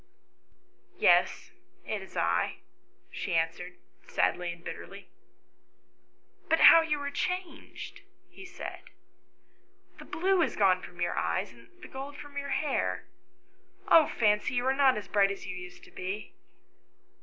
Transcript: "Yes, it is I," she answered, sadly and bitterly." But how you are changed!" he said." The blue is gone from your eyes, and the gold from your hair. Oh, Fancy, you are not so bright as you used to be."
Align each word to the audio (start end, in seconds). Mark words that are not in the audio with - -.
"Yes, 1.07 1.51
it 1.85 2.01
is 2.01 2.17
I," 2.17 2.55
she 3.11 3.35
answered, 3.35 3.75
sadly 4.07 4.51
and 4.51 4.63
bitterly." 4.63 5.09
But 6.49 6.61
how 6.61 6.81
you 6.81 6.99
are 7.01 7.11
changed!" 7.11 8.01
he 8.27 8.43
said." 8.43 8.79
The 9.99 10.05
blue 10.05 10.41
is 10.41 10.55
gone 10.55 10.81
from 10.81 11.01
your 11.01 11.15
eyes, 11.15 11.53
and 11.53 11.69
the 11.83 11.87
gold 11.87 12.17
from 12.17 12.35
your 12.35 12.49
hair. 12.49 13.03
Oh, 13.89 14.07
Fancy, 14.07 14.55
you 14.55 14.65
are 14.65 14.73
not 14.73 14.95
so 15.03 15.11
bright 15.11 15.29
as 15.29 15.45
you 15.45 15.55
used 15.55 15.83
to 15.83 15.91
be." 15.91 16.33